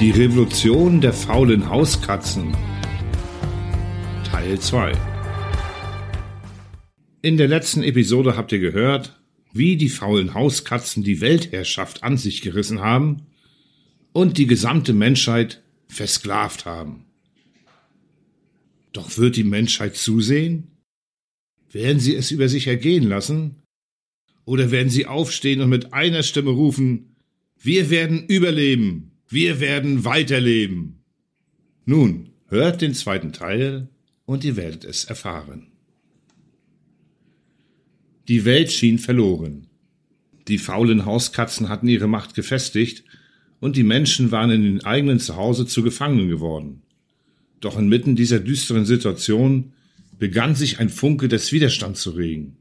[0.00, 2.56] Die Revolution der faulen Hauskatzen
[4.24, 4.94] Teil 2
[7.20, 9.20] In der letzten Episode habt ihr gehört,
[9.52, 13.26] wie die faulen Hauskatzen die Weltherrschaft an sich gerissen haben
[14.14, 17.04] und die gesamte Menschheit versklavt haben.
[18.94, 20.78] Doch wird die Menschheit zusehen?
[21.70, 23.56] Werden sie es über sich ergehen lassen?
[24.46, 27.16] Oder werden sie aufstehen und mit einer Stimme rufen,
[27.62, 31.04] wir werden überleben, wir werden weiterleben.
[31.84, 33.88] Nun, hört den zweiten Teil
[34.26, 35.68] und ihr werdet es erfahren.
[38.26, 39.68] Die Welt schien verloren.
[40.48, 43.04] Die faulen Hauskatzen hatten ihre Macht gefestigt
[43.60, 46.82] und die Menschen waren in den eigenen Zuhause zu Gefangenen geworden.
[47.60, 49.74] Doch inmitten dieser düsteren Situation
[50.18, 52.56] begann sich ein Funke des Widerstands zu regen.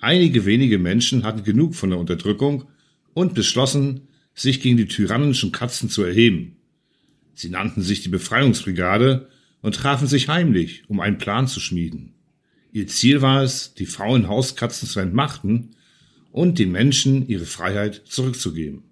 [0.00, 2.64] Einige wenige Menschen hatten genug von der Unterdrückung
[3.12, 4.07] und beschlossen,
[4.40, 6.56] sich gegen die tyrannischen Katzen zu erheben.
[7.34, 9.28] Sie nannten sich die Befreiungsbrigade
[9.62, 12.14] und trafen sich heimlich, um einen Plan zu schmieden.
[12.72, 15.70] Ihr Ziel war es, die faulen Hauskatzen zu entmachten
[16.30, 18.82] und den Menschen ihre Freiheit zurückzugeben.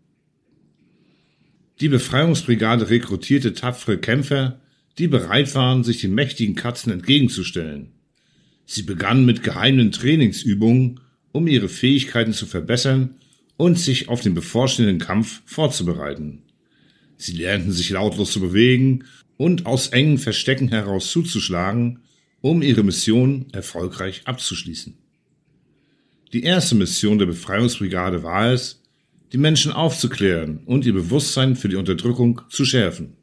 [1.81, 4.61] Die Befreiungsbrigade rekrutierte tapfere Kämpfer,
[4.99, 7.93] die bereit waren, sich den mächtigen Katzen entgegenzustellen.
[8.65, 11.01] Sie begannen mit geheimen Trainingsübungen,
[11.33, 13.17] um ihre Fähigkeiten zu verbessern
[13.57, 16.43] und sich auf den bevorstehenden Kampf vorzubereiten.
[17.17, 19.05] Sie lernten sich lautlos zu bewegen
[19.37, 22.01] und aus engen Verstecken heraus zuzuschlagen,
[22.41, 24.95] um ihre Mission erfolgreich abzuschließen.
[26.33, 28.83] Die erste Mission der Befreiungsbrigade war es,
[29.33, 33.17] die Menschen aufzuklären und ihr Bewusstsein für die Unterdrückung zu schärfen.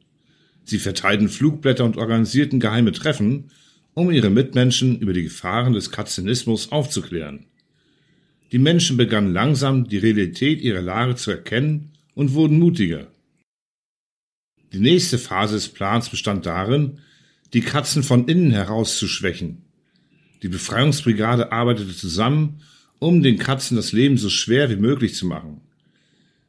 [0.63, 3.51] Sie verteilten Flugblätter und organisierten geheime Treffen,
[3.93, 7.45] um ihre Mitmenschen über die Gefahren des Katzenismus aufzuklären.
[8.53, 13.07] Die Menschen begannen langsam die Realität ihrer Lage zu erkennen und wurden mutiger.
[14.71, 16.99] Die nächste Phase des Plans bestand darin,
[17.53, 19.63] die Katzen von innen heraus zu schwächen.
[20.43, 22.61] Die Befreiungsbrigade arbeitete zusammen,
[22.99, 25.61] um den Katzen das Leben so schwer wie möglich zu machen.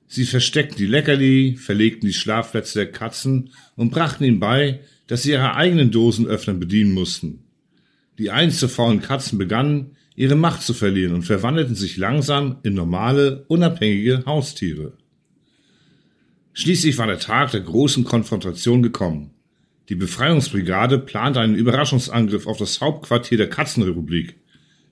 [0.07, 5.31] Sie versteckten die Leckerli, verlegten die Schlafplätze der Katzen und brachten ihnen bei, dass sie
[5.31, 7.45] ihre eigenen Dosenöffner bedienen mussten.
[8.19, 12.75] Die einst so faulen Katzen begannen, ihre Macht zu verlieren und verwandelten sich langsam in
[12.75, 14.93] normale, unabhängige Haustiere.
[16.53, 19.31] Schließlich war der Tag der großen Konfrontation gekommen.
[19.89, 24.37] Die Befreiungsbrigade plante einen Überraschungsangriff auf das Hauptquartier der Katzenrepublik.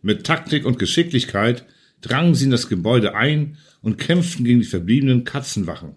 [0.03, 1.65] Mit Taktik und Geschicklichkeit
[2.00, 5.94] drangen sie in das Gebäude ein und kämpften gegen die verbliebenen Katzenwachen.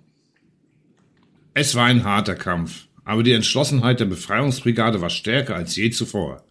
[1.56, 6.44] Es war ein harter Kampf, aber die Entschlossenheit der Befreiungsbrigade war stärker als je zuvor.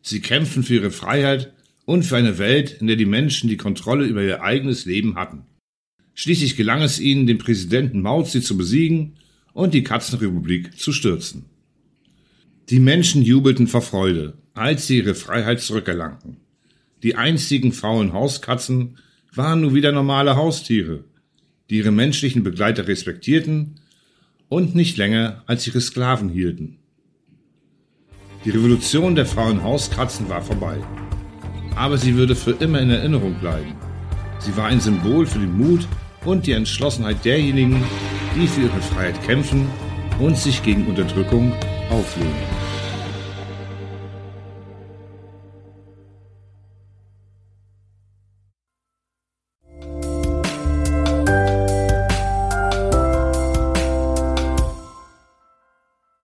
[0.00, 1.52] Sie kämpften für ihre Freiheit
[1.84, 5.42] und für eine Welt, in der die Menschen die Kontrolle über ihr eigenes Leben hatten.
[6.14, 9.14] Schließlich gelang es ihnen, den Präsidenten Mauzi zu besiegen
[9.52, 11.46] und die Katzenrepublik zu stürzen.
[12.70, 16.38] Die Menschen jubelten vor Freude, als sie ihre Freiheit zurückerlangten.
[17.02, 18.96] Die einzigen faulen Hauskatzen
[19.34, 21.04] waren nun wieder normale Haustiere,
[21.68, 23.80] die ihre menschlichen Begleiter respektierten
[24.48, 26.78] und nicht länger als ihre Sklaven hielten.
[28.44, 30.78] Die Revolution der faulen Hauskatzen war vorbei
[31.76, 33.74] aber sie würde für immer in Erinnerung bleiben.
[34.38, 35.86] Sie war ein Symbol für den Mut
[36.24, 37.82] und die Entschlossenheit derjenigen,
[38.36, 39.66] die für ihre Freiheit kämpfen
[40.18, 41.52] und sich gegen Unterdrückung
[41.90, 42.43] auflehnen.